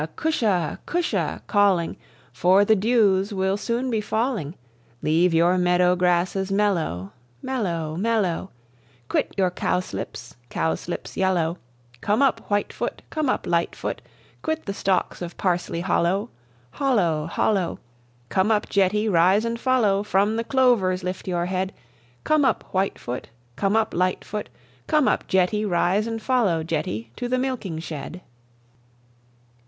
[0.15, 0.79] Cusha!
[0.87, 1.95] Cusha!" calling,
[2.33, 4.55] "For the dews will soone be falling;
[5.03, 8.49] Leave your meadow grasses mellow, Mellow, mellow;
[9.09, 11.59] Quit your cowslips, cowslips yellow;
[12.01, 14.01] Come uppe, Whitefoot, come uppe, Lightfoot;
[14.41, 16.31] Quit the stalks of parsley hollow,
[16.71, 17.77] Hollow, hollow;
[18.29, 21.73] Come uppe, Jetty, rise and follow, From the clovers lift your head;
[22.23, 24.49] Come uppe, Whitefoot, come uppe, Lightfoot,
[24.87, 28.21] Come uppe, Jetty, rise and follow, Jetty, to the milking shed."